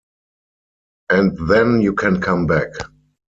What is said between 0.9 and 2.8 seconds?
And then you can come back.